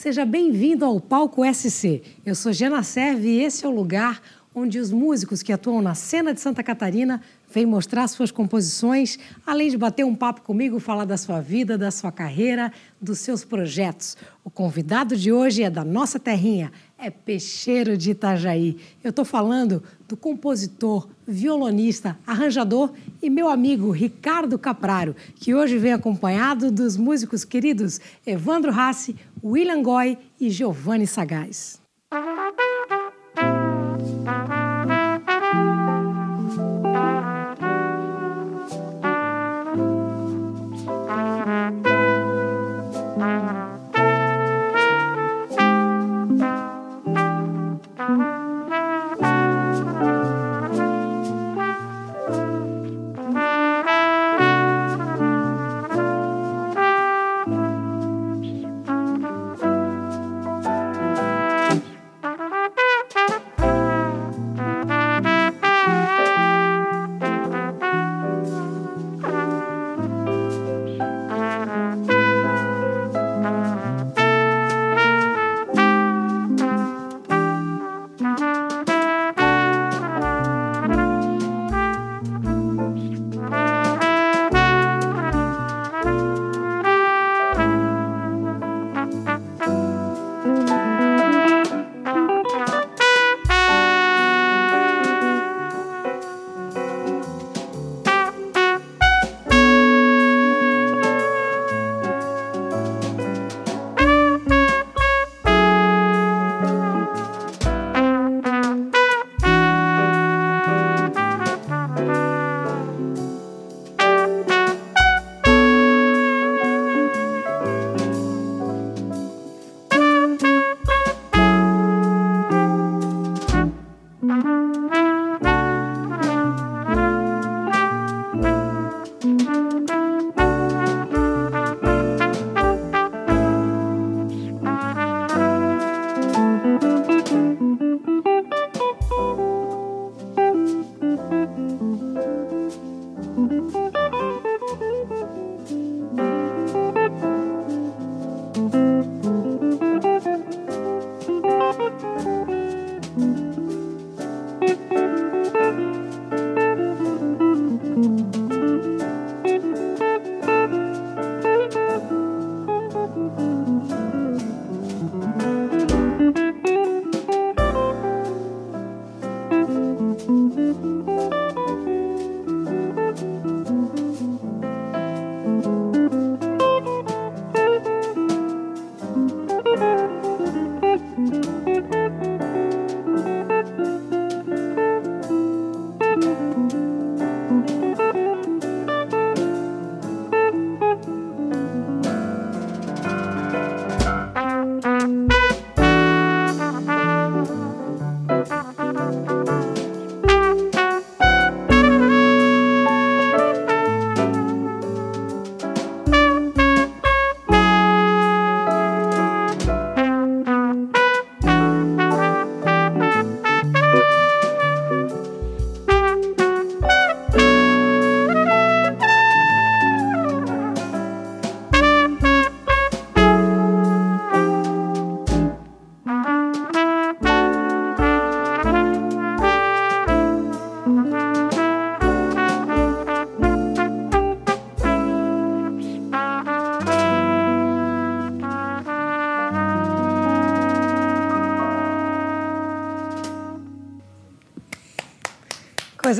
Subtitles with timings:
[0.00, 2.02] Seja bem-vindo ao Palco SC.
[2.24, 4.22] Eu sou Gena Serve e esse é o lugar
[4.54, 7.20] onde os músicos que atuam na cena de Santa Catarina
[7.52, 11.90] vêm mostrar suas composições, além de bater um papo comigo, falar da sua vida, da
[11.90, 14.16] sua carreira, dos seus projetos.
[14.44, 18.76] O convidado de hoje é da nossa terrinha, é Peixeiro de Itajaí.
[19.02, 25.92] Eu estou falando do compositor, violonista, arranjador e meu amigo Ricardo Capraro, que hoje vem
[25.92, 31.80] acompanhado dos músicos queridos Evandro Rassi, William Goy e Giovanni Sagaz.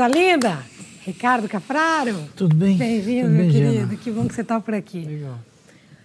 [0.01, 0.65] Coisa linda!
[1.05, 2.27] Ricardo Capraro.
[2.35, 2.75] Tudo bem?
[2.75, 3.73] Bem-vindo, meu bem, querido.
[3.73, 3.97] Gena.
[3.99, 5.05] Que bom que você está por aqui.
[5.05, 5.39] Legal.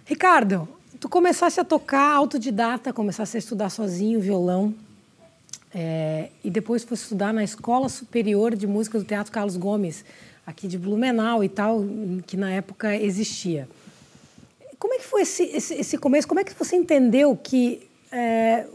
[0.04, 0.68] Ricardo,
[1.00, 4.76] tu começaste a tocar autodidata, começaste a estudar sozinho violão.
[5.74, 10.04] É, e depois foi estudar na Escola Superior de Música do Teatro Carlos Gomes,
[10.46, 11.82] aqui de Blumenau e tal,
[12.28, 13.66] que na época existia.
[14.78, 16.28] Como é que foi esse, esse, esse começo?
[16.28, 18.66] Como é que você entendeu que é,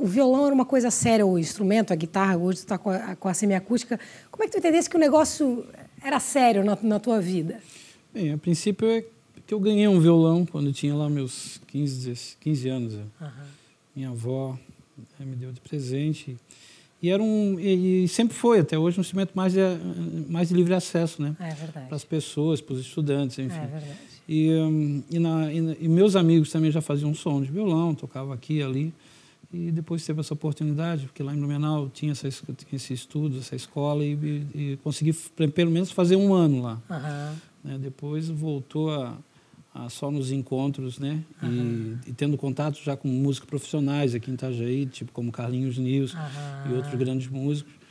[0.00, 3.28] o violão era uma coisa séria, o instrumento, a guitarra, hoje está com a, com
[3.28, 3.98] a semiacústica.
[4.30, 5.66] Como é que tu entendesse que o negócio
[6.02, 7.60] era sério na, na tua vida?
[8.12, 9.04] Bem, a princípio é
[9.46, 12.94] que eu ganhei um violão quando eu tinha lá meus 15, 15 anos.
[12.94, 13.28] Uhum.
[13.94, 14.58] Minha avó
[15.18, 16.36] né, me deu de presente.
[17.02, 19.58] E era um e, sempre foi até hoje um instrumento mais de,
[20.28, 21.34] mais de livre acesso, né?
[21.40, 21.88] É verdade.
[21.88, 23.56] Para as pessoas, para os estudantes, enfim.
[23.56, 23.98] É verdade.
[24.28, 28.32] E, um, e, na, e, e, meus amigos também já faziam som de violão, tocava
[28.32, 28.94] aqui e ali.
[29.52, 33.54] E depois teve essa oportunidade, porque lá em Blumenau tinha, essa, tinha esse estudo, essa
[33.54, 34.12] escola, e,
[34.54, 35.12] e, consegui
[35.52, 36.82] pelo menos fazer um ano lá.
[36.88, 37.36] Uhum.
[37.62, 37.78] Né?
[37.78, 39.18] Depois voltou a,
[39.74, 41.22] a, só nos encontros, né?
[41.42, 41.98] Uhum.
[42.06, 46.20] E, tendo contato já com músicos profissionais aqui em Itajaí, tipo como Carlinhos News uhum.
[46.70, 47.82] e outros grandes músicos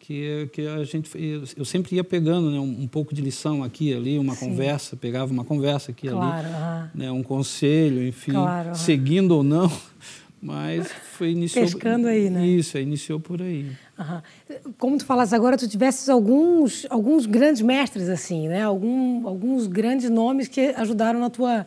[0.00, 1.10] que, que a gente
[1.56, 4.48] eu sempre ia pegando né, um, um pouco de lição aqui ali uma Sim.
[4.48, 9.70] conversa pegava uma conversa aqui claro, ali né, um conselho enfim claro, seguindo ou não
[10.42, 12.46] mas foi iniciou pescando aí né?
[12.46, 13.66] Isso iniciou por aí.
[14.78, 18.62] Como tu falas agora tu tivesses alguns alguns grandes mestres assim né?
[18.62, 21.66] Algum, alguns grandes nomes que ajudaram na tua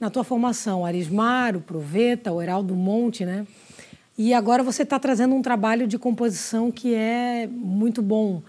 [0.00, 0.84] na tua formação.
[0.84, 3.46] Arismar o Proveta o Heraldo Monte né?
[4.16, 8.42] E agora você está trazendo um trabalho de composição que é muito bom.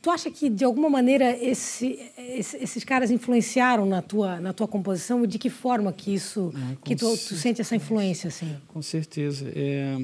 [0.00, 4.66] Tu acha que, de alguma maneira, esse, esse, esses caras influenciaram na tua, na tua
[4.66, 5.22] composição?
[5.22, 8.28] E de que forma que isso, ah, que tu, tu, sente essa influência?
[8.28, 8.56] Assim?
[8.68, 9.52] Com certeza.
[9.54, 9.96] É,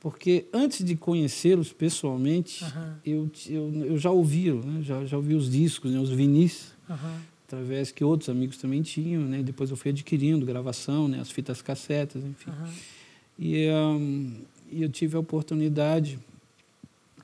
[0.00, 2.94] porque antes de conhecê-los pessoalmente, uhum.
[3.04, 4.80] eu, eu, eu, já ouvi, né?
[4.82, 5.98] já, já ouvi os discos, né?
[5.98, 7.16] os vinis, uhum.
[7.46, 9.22] através que outros amigos também tinham.
[9.22, 9.42] Né?
[9.42, 11.20] Depois eu fui adquirindo gravação, né?
[11.20, 12.50] as fitas cassetas, enfim.
[12.50, 12.72] Uhum.
[13.38, 14.32] E um,
[14.70, 16.18] eu tive a oportunidade,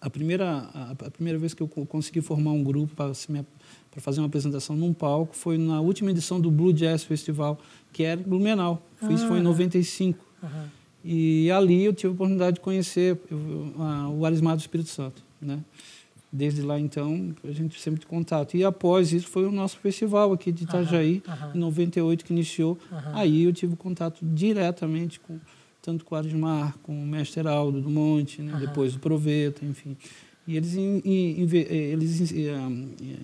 [0.00, 3.12] a primeira, a, primeira vez que eu consegui formar um grupo para
[4.00, 7.58] fazer uma apresentação num palco foi na última edição do Blue Jazz Festival,
[7.92, 8.82] que era em Blumenau.
[9.02, 9.12] Ah.
[9.12, 10.24] Isso foi em 95.
[10.42, 10.48] Uhum.
[11.04, 13.18] E ali eu tive a oportunidade de conhecer
[14.18, 15.60] o Arismar do Espírito Santo, né?
[16.32, 18.56] Desde lá, então, a gente sempre de contato.
[18.56, 21.54] E após isso, foi o nosso festival aqui de Itajaí, uhum, uhum.
[21.56, 22.78] em 98, que iniciou.
[23.12, 25.40] Aí eu tive contato diretamente com,
[25.82, 28.52] tanto com o Arismar, com o mestre Heraldo do Monte, né?
[28.54, 28.60] uhum.
[28.60, 29.96] depois o Proveta, enfim.
[30.46, 32.32] E eles, in, in, eles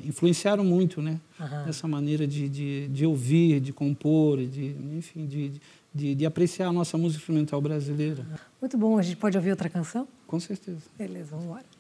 [0.05, 1.19] influenciaram muito né?
[1.41, 1.69] Uhum.
[1.69, 5.53] essa maneira de, de, de, ouvir, de compor, de, enfim, de,
[5.93, 8.25] de, de, apreciar a nossa música instrumental brasileira.
[8.61, 8.99] Muito bom.
[8.99, 10.07] A gente pode ouvir outra canção?
[10.27, 10.83] Com certeza.
[10.97, 11.76] Beleza, vamos embora.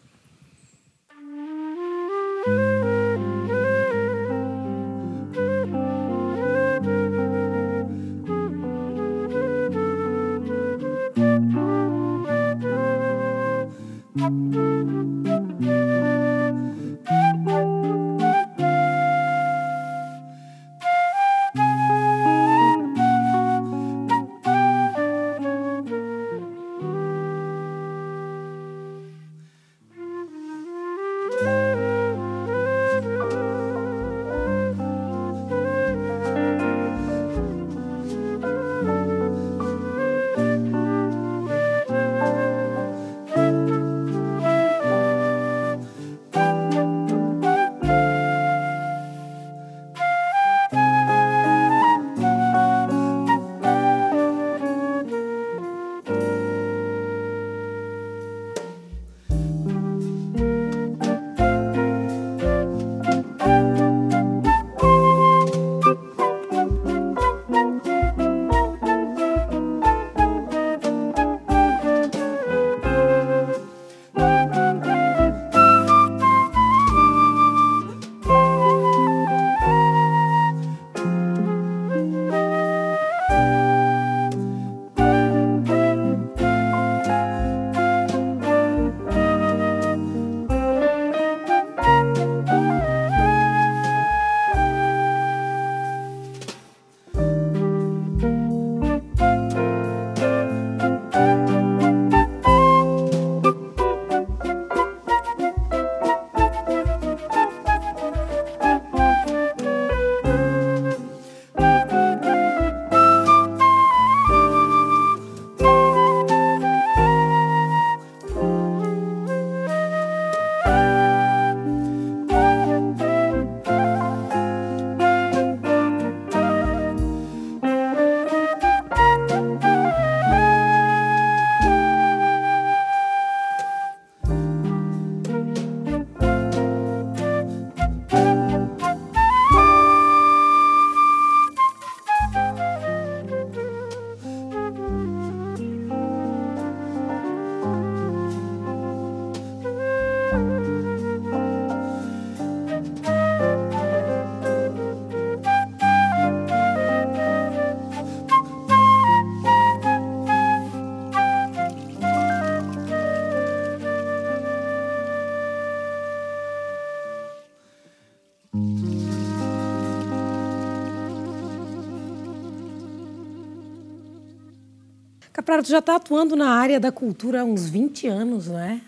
[175.46, 178.80] Tu já está atuando na área da cultura há uns 20 anos, não é?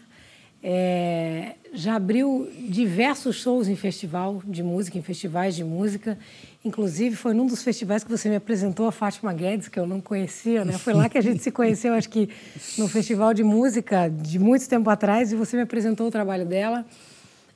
[0.60, 1.54] é?
[1.72, 6.18] Já abriu diversos shows em festival de música, em festivais de música.
[6.64, 10.00] Inclusive, foi num dos festivais que você me apresentou a Fátima Guedes, que eu não
[10.00, 10.72] conhecia, né?
[10.72, 12.28] Foi lá que a gente se conheceu, acho que
[12.76, 16.84] no festival de música de muito tempo atrás, e você me apresentou o trabalho dela.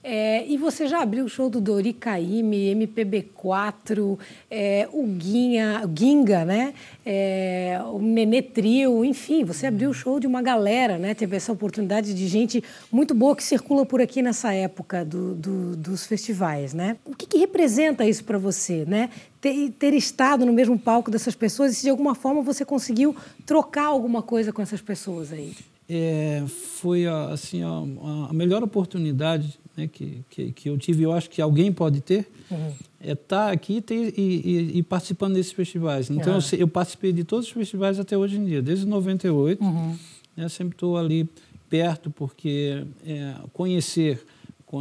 [0.05, 4.19] É, e você já abriu o show do Dori Caymmi, MPB4,
[4.51, 6.75] é, o Guinha, Ginga, né?
[7.07, 11.15] É, o Nenê Trio, enfim, você abriu o show de uma galera, né?
[11.15, 15.77] Teve essa oportunidade de gente muito boa que circula por aqui nessa época do, do,
[15.77, 16.97] dos festivais, né?
[17.05, 19.09] O que, que representa isso para você, né?
[19.41, 23.15] Ter, ter, estado no mesmo palco dessas pessoas e se de alguma forma você conseguiu
[23.47, 25.55] trocar alguma coisa com essas pessoas aí?
[25.89, 31.31] É, foi assim a, a melhor oportunidade né, que, que, que, eu tive, eu acho
[31.31, 32.73] que alguém pode ter, uhum.
[33.01, 36.11] é estar tá aqui ter, e, e, e, participando desses festivais.
[36.11, 36.41] Então, uhum.
[36.53, 39.63] eu, eu, participei de todos os festivais até hoje em dia, desde 98.
[39.63, 39.97] Uhum.
[40.37, 41.29] Né, sempre estou ali
[41.69, 44.25] perto, porque é, conhecer,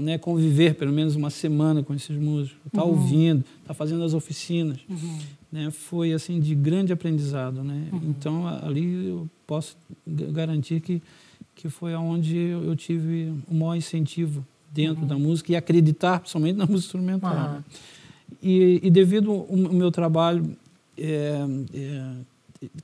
[0.02, 2.92] né, conviver pelo menos uma semana com esses músicos, estar tá uhum.
[2.92, 5.20] ouvindo, estar tá fazendo as oficinas, uhum.
[5.52, 7.64] né, foi assim de grande aprendizado.
[7.64, 7.88] Né?
[7.92, 8.02] Uhum.
[8.10, 11.02] Então, ali eu posso garantir que
[11.54, 15.08] que foi aonde eu tive o maior incentivo dentro uhum.
[15.08, 17.56] da música e acreditar principalmente na música instrumental.
[17.56, 17.64] Uhum.
[18.42, 20.58] E, e, devido ao meu trabalho
[20.98, 21.40] é,
[21.74, 22.04] é,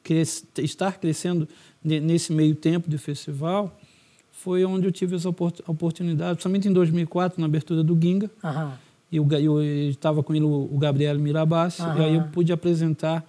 [0.03, 1.48] cres, estar crescendo
[1.84, 3.79] nesse meio tempo de festival,
[4.32, 8.29] foi onde eu tive essa oportunidade, principalmente em 2004, na abertura do Ginga.
[8.44, 8.72] Uhum.
[9.10, 13.25] Eu estava com ele o Gabriel Mirabassi, e aí eu pude apresentar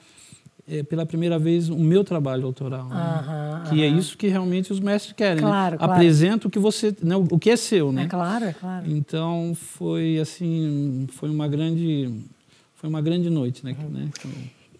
[0.68, 3.64] é, pela primeira vez o meu trabalho autoral, né?
[3.68, 5.36] que é isso que realmente os mestres querem.
[5.36, 5.48] Né?
[5.48, 5.78] Claro, né?
[5.78, 5.92] claro.
[5.92, 7.16] Apresenta o que você, né?
[7.16, 8.04] o que é seu, né?
[8.04, 8.90] É claro, é claro.
[8.90, 12.12] Então foi assim, foi uma grande,
[12.74, 13.74] foi uma grande noite, né?
[13.78, 13.88] Uhum.
[13.88, 14.10] né?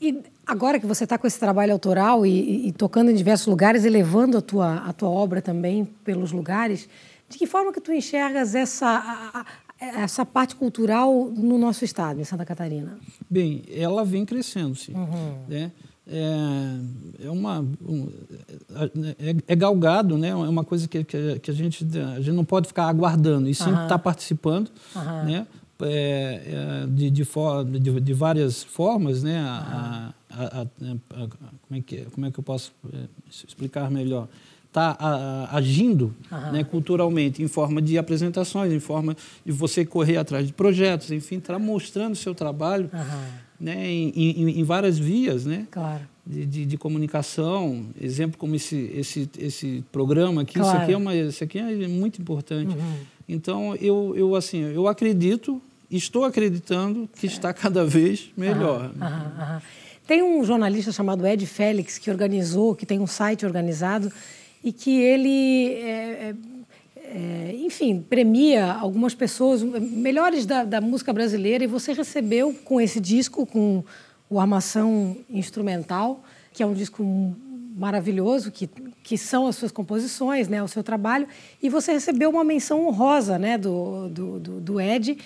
[0.00, 3.46] E agora que você está com esse trabalho autoral e, e, e, tocando em diversos
[3.46, 6.88] lugares e levando a tua, a tua obra também pelos lugares,
[7.28, 9.46] de que forma que tu enxergas essa, a, a,
[9.80, 12.98] essa parte cultural no nosso estado, em Santa Catarina?
[13.30, 14.92] Bem, ela vem crescendo, sim.
[14.92, 15.38] Uhum.
[15.48, 15.72] Né?
[16.10, 18.08] É, é, uma um,
[19.18, 20.28] é, é, galgado, né?
[20.28, 23.68] É uma coisa que, que, a, gente, a gente não pode ficar aguardando e sim
[23.68, 25.24] estar tá participando, uhum.
[25.24, 25.46] né?
[25.80, 29.38] É, é, de, de, for, de, de, várias formas, né?
[29.38, 30.66] A, a, a,
[31.68, 33.04] como, é que, como é que eu posso é,
[33.46, 34.28] explicar melhor?
[34.68, 36.14] Está agindo
[36.52, 41.38] né, culturalmente em forma de apresentações, em forma de você correr atrás de projetos, enfim,
[41.38, 42.90] está mostrando seu trabalho
[43.58, 46.02] né, em, em, em, várias vias né, claro.
[46.24, 47.86] de, de, de, comunicação.
[48.00, 50.68] Exemplo como esse, esse, esse programa aqui, claro.
[50.68, 52.76] isso, aqui é uma, isso aqui é muito importante.
[52.76, 52.94] Uhum.
[53.28, 55.60] Então, eu, eu, assim, eu acredito,
[55.90, 58.92] estou acreditando que está cada vez melhor.
[60.06, 64.10] Tem um jornalista chamado Ed Félix que organizou, que tem um site organizado
[64.68, 66.34] e que ele, é, é,
[66.96, 73.00] é, enfim, premia algumas pessoas melhores da, da, música brasileira e você recebeu com esse
[73.00, 73.82] disco, com
[74.28, 76.22] o Armação Instrumental,
[76.52, 77.02] que é um disco
[77.74, 78.68] maravilhoso, que,
[79.02, 81.26] que são as suas composições, né, o seu trabalho,
[81.62, 85.16] e você recebeu uma menção honrosa né, do, do, do, do Ed,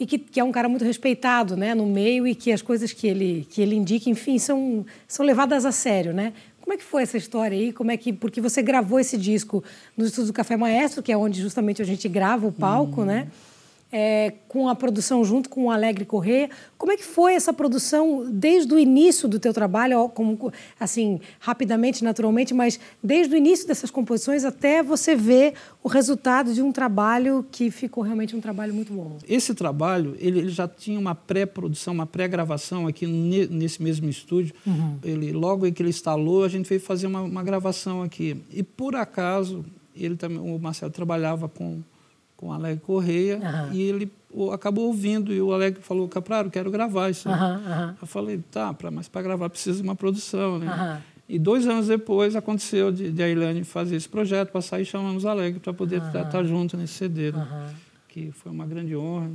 [0.00, 2.90] e que, que, é um cara muito respeitado né, no meio e que as coisas
[2.90, 6.14] que ele, que ele indica, enfim, são, são levadas a sério.
[6.14, 6.32] Né?
[6.68, 7.72] Como é que foi essa história aí?
[7.72, 9.64] Como é que porque você gravou esse disco
[9.96, 13.28] no estúdio do Café Maestro, que é onde justamente a gente grava o palco, né?
[13.90, 16.50] É, com a produção junto com o Alegre Corrêa.
[16.76, 22.04] Como é que foi essa produção desde o início do teu trabalho, como, assim, rapidamente,
[22.04, 27.46] naturalmente, mas desde o início dessas composições até você ver o resultado de um trabalho
[27.50, 29.18] que ficou realmente um trabalho muito bom?
[29.28, 34.54] Esse trabalho, ele, ele já tinha uma pré-produção, uma pré-gravação aqui ne, nesse mesmo estúdio.
[34.66, 34.98] Uhum.
[35.02, 38.36] Ele, logo que ele instalou, a gente veio fazer uma, uma gravação aqui.
[38.52, 39.64] E, por acaso,
[39.96, 41.82] ele também, o Marcelo trabalhava com
[42.38, 43.72] com o Alegre Correia uhum.
[43.72, 44.12] e ele
[44.54, 47.28] acabou ouvindo e o Alegre falou, Capraro, quero gravar isso.
[47.28, 47.94] Uhum, uhum.
[48.00, 51.02] Eu falei, tá, pra, mas para gravar precisa de uma produção, né?
[51.28, 55.24] E dois anos depois aconteceu de, de a Ilane fazer esse projeto, passar e chamamos
[55.24, 57.74] o Alegre para poder estar tá, tá junto nesse CD, né?
[58.08, 59.30] que foi uma grande honra.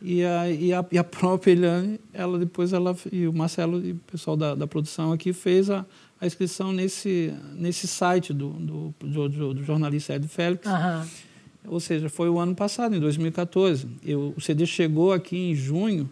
[0.00, 3.92] E a, e, a, e a própria Ilane, ela depois, ela, e o Marcelo e
[3.92, 5.84] o pessoal da, da produção aqui fez a,
[6.20, 10.68] a inscrição nesse, nesse site do, do, do, do jornalista Ed Félix.
[11.66, 13.86] Ou seja, foi o ano passado, em 2014.
[14.04, 16.08] Eu, o CD chegou aqui em junho,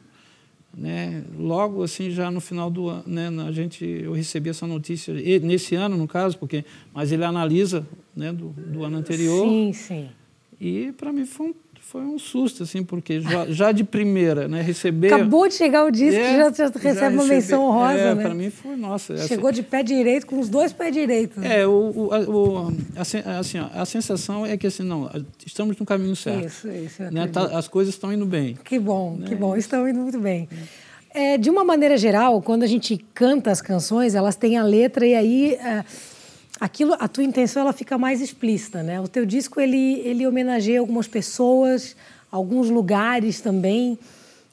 [0.76, 1.24] né?
[1.38, 3.28] Logo assim, já no final do ano, né?
[3.46, 8.32] A gente, eu recebi essa notícia nesse ano, no caso, porque, mas ele analisa, né?
[8.32, 9.48] Do, do ano anterior.
[9.48, 10.08] Sim, sim.
[10.60, 11.54] E para mim foi um
[11.88, 15.12] foi um susto, assim, porque já, já de primeira, né, receber...
[15.12, 18.22] Acabou de chegar o disco, é, já, já recebe já uma menção honrosa, é, né?
[18.24, 19.16] Para mim foi, nossa...
[19.18, 21.40] Chegou assim, de pé direito, com os dois pés direitos.
[21.44, 23.18] É, o, o, o assim,
[23.72, 25.08] a sensação é que, assim, não,
[25.46, 26.46] estamos no caminho certo.
[26.46, 27.02] Isso, isso.
[27.04, 28.58] Né, tá, as coisas estão indo bem.
[28.64, 29.28] Que bom, né?
[29.28, 30.48] que bom, estão indo muito bem.
[31.14, 35.06] É, de uma maneira geral, quando a gente canta as canções, elas têm a letra
[35.06, 35.54] e aí...
[35.54, 35.84] É,
[36.60, 39.00] aquilo, a tua intenção ela fica mais explícita, né?
[39.00, 41.96] O teu disco ele ele homenageia algumas pessoas,
[42.30, 43.98] alguns lugares também.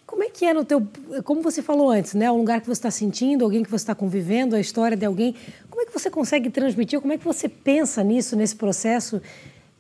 [0.06, 0.86] Como é que é no teu,
[1.24, 2.32] como você falou antes, né?
[2.32, 5.36] Um lugar que você está sentindo, alguém que você está convivendo, a história de alguém.
[5.70, 7.02] Como é que você consegue transmitir?
[7.02, 9.22] Como é que você pensa nisso nesse processo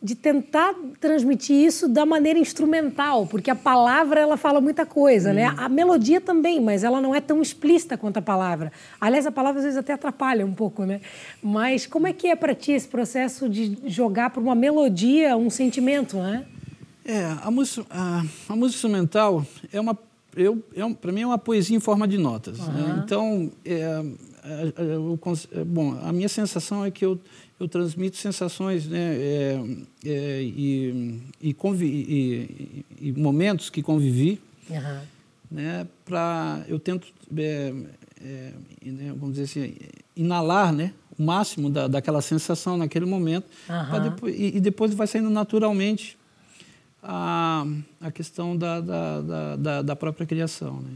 [0.03, 5.49] de tentar transmitir isso da maneira instrumental, porque a palavra ela fala muita coisa, né?
[5.49, 5.55] Uhum.
[5.57, 8.69] A melodia também, mas ela não é tão explícita quanto a palavra.
[8.99, 10.99] Aliás, a palavra às vezes até atrapalha um pouco, né?
[11.41, 15.49] Mas como é que é para ti esse processo de jogar para uma melodia um
[15.49, 16.45] sentimento, né?
[17.05, 19.97] É, a música, a, a música instrumental é uma
[20.35, 22.59] eu, é, para mim é uma poesia em forma de notas.
[22.59, 22.73] Uhum.
[22.73, 23.03] Né?
[23.05, 24.03] Então, é,
[24.43, 27.19] é, é, bom, a minha sensação é que eu
[27.59, 29.63] eu transmito sensações né, é,
[30.05, 34.41] é, e, e, e, e, momentos que convivi.
[34.69, 34.99] Uhum.
[35.51, 37.07] Né, pra, eu tento,
[37.37, 37.73] é,
[38.21, 38.53] é,
[38.85, 39.75] né, vamos dizer assim,
[40.15, 43.45] inalar né, o máximo da, daquela sensação naquele momento.
[43.69, 44.01] Uhum.
[44.01, 46.17] Depois, e, depois vai saindo naturalmente
[47.03, 47.65] a,
[48.01, 50.81] a questão da, da, da, da própria criação.
[50.81, 50.91] Né?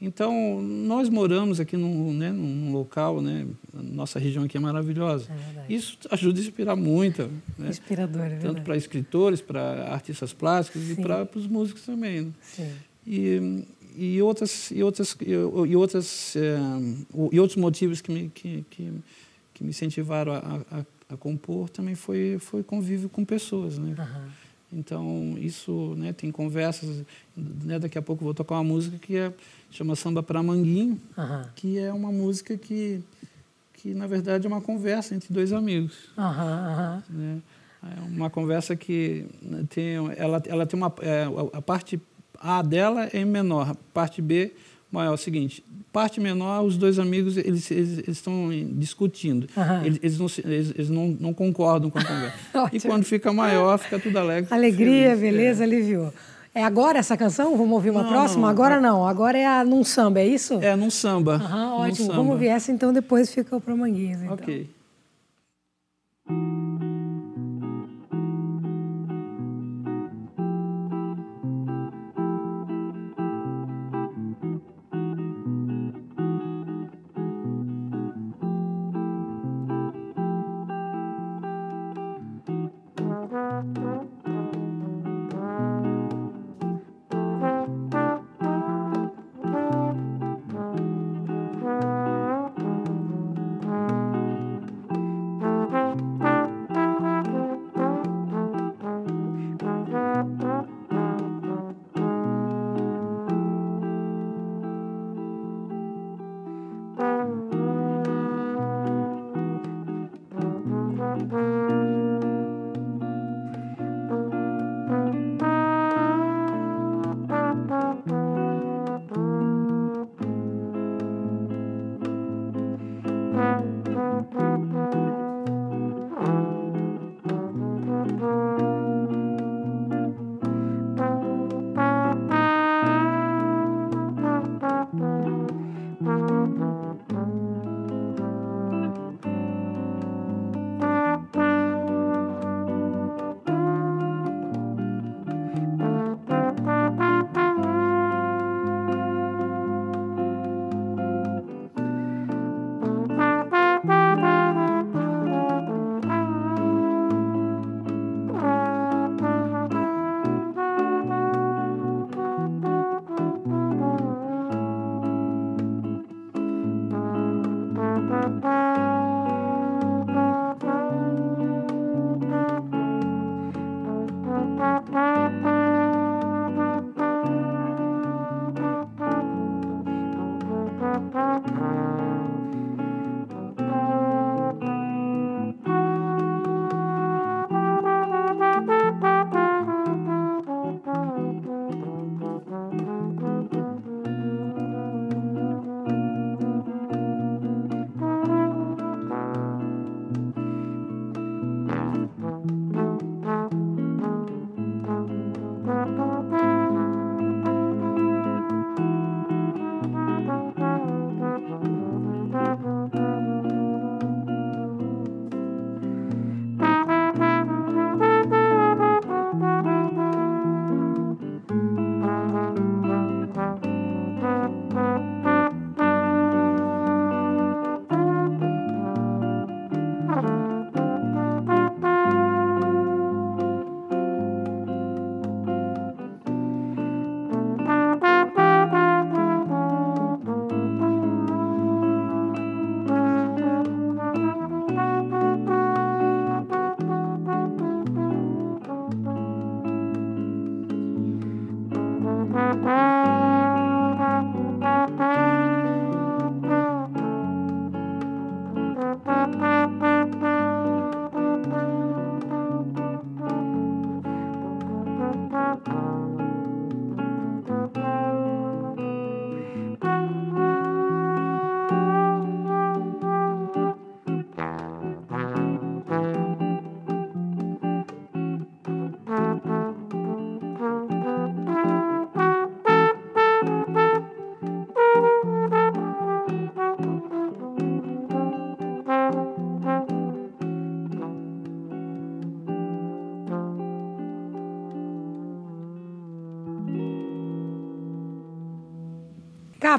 [0.00, 5.26] Então, nós moramos aqui num, né, num local, né, nossa região aqui é maravilhosa.
[5.66, 7.30] É Isso ajuda a inspirar muito.
[7.56, 7.70] Né?
[7.70, 10.92] Inspirador, é Tanto para escritores, para artistas plásticos Sim.
[10.92, 12.22] e para os músicos também.
[12.22, 12.32] Né?
[12.42, 12.72] Sim.
[13.06, 13.64] E,
[13.96, 16.58] e outras e outras e, e outras é,
[17.32, 18.92] e outros motivos que me que, que,
[19.54, 23.94] que me incentivaram a, a, a, compor também foi foi convívio com pessoas, né?
[23.98, 24.30] Uhum.
[24.76, 27.02] Então isso, né, tem conversas,
[27.34, 29.32] né, daqui a pouco vou tocar uma música que é
[29.70, 31.42] chama Samba para Manguinho, uhum.
[31.54, 33.02] que é uma música que,
[33.72, 36.10] que, na verdade, é uma conversa entre dois amigos.
[36.16, 37.42] Uhum, né?
[37.82, 42.00] É uma conversa que né, tem, ela, ela tem uma, é, a parte
[42.38, 44.52] A dela é em menor, a parte B
[44.90, 45.12] maior.
[45.12, 49.48] É o seguinte, parte menor, os dois amigos eles, eles, eles estão discutindo.
[49.56, 49.84] Uhum.
[49.84, 52.36] Eles, eles, não, eles, eles não, não concordam com a conversa.
[52.72, 54.52] e quando fica maior, fica tudo alegre.
[54.52, 55.20] Alegria, feliz.
[55.20, 55.66] beleza, é.
[55.66, 56.12] aliviou.
[56.54, 57.54] É agora essa canção?
[57.56, 58.42] Vamos ouvir uma não, próxima?
[58.42, 60.54] Não, agora não, agora é a num samba, é isso?
[60.62, 61.34] É, num samba.
[61.34, 62.06] Aham, ótimo.
[62.06, 62.14] Samba.
[62.14, 64.22] Vamos ouvir essa então, depois fica o Pro Manguinhos.
[64.22, 64.34] Então.
[64.34, 64.75] Ok.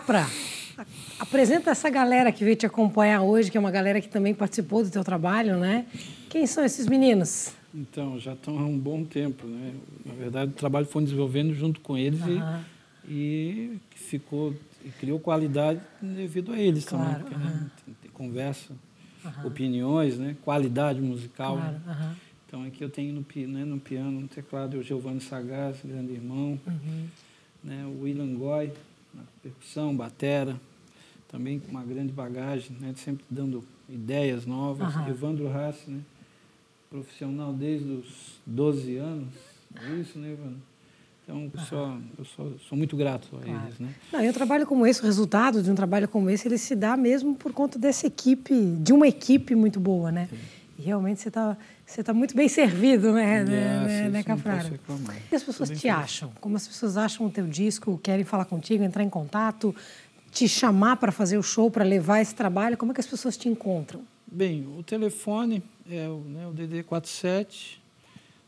[0.08, 0.26] Capra,
[1.20, 4.82] apresenta essa galera que veio te acompanhar hoje, que é uma galera que também participou
[4.82, 5.86] do teu trabalho, né?
[6.30, 7.54] Quem são esses meninos?
[7.76, 9.74] Então, já estão há um bom tempo, né?
[10.06, 12.62] Na verdade, o trabalho foi desenvolvendo junto com eles uhum.
[13.06, 17.44] e, e ficou e criou qualidade devido a eles claro, também, porque uhum.
[17.44, 18.74] né, tem, tem conversa,
[19.26, 19.48] uhum.
[19.48, 20.38] opiniões, né?
[20.42, 21.58] Qualidade musical.
[21.58, 22.16] Claro, né?
[22.48, 26.58] Então aqui eu tenho no, né, no piano, no teclado, o Giovanni Sagaz, grande irmão,
[26.66, 27.08] uhum.
[27.62, 28.72] né, o William Goy,
[29.18, 30.60] na percussão, batera,
[31.28, 34.96] também com uma grande bagagem, né, sempre dando ideias novas.
[34.96, 35.08] Uhum.
[35.10, 36.02] Evandro Rassi, né,
[36.90, 39.34] profissional desde os 12 anos,
[39.76, 40.62] é isso, né, Evandro?
[41.24, 43.66] Então, eu, sou, eu sou, sou muito grato a claro.
[43.66, 43.80] eles.
[43.80, 43.94] Né?
[44.14, 46.74] Não, e um trabalho como esse, o resultado de um trabalho como esse, ele se
[46.74, 50.30] dá mesmo por conta dessa equipe, de uma equipe muito boa, né?
[50.30, 50.38] Sim.
[50.78, 54.80] E realmente você está você tá muito bem servido, né, é, né, né, né Cafraro?
[54.88, 56.32] O que as pessoas te acham?
[56.40, 59.76] Como as pessoas acham o teu disco, querem falar contigo, entrar em contato,
[60.32, 62.78] te chamar para fazer o show, para levar esse trabalho?
[62.78, 64.02] Como é que as pessoas te encontram?
[64.30, 67.82] Bem, o telefone é o, né, o DD 47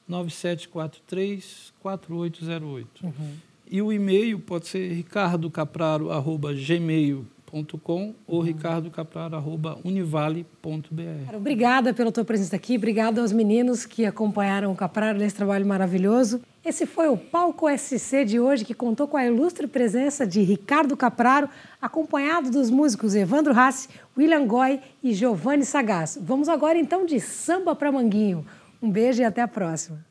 [0.08, 3.06] 9743 4808.
[3.06, 3.34] Uhum.
[3.72, 7.39] E o e-mail pode ser ricardocapraro.gmail.com
[7.82, 11.36] com ou ricardocapraro.univale.br.
[11.36, 16.42] Obrigada pela tua presença aqui, obrigado aos meninos que acompanharam o Capraro nesse trabalho maravilhoso.
[16.64, 20.98] Esse foi o Palco SC de hoje, que contou com a ilustre presença de Ricardo
[20.98, 21.50] Capraro,
[21.82, 26.20] acompanhado dos músicos Evandro Rassi, William Goy e Giovanni Sagaz.
[26.22, 28.46] Vamos agora então de samba para Manguinho.
[28.82, 30.09] Um beijo e até a próxima.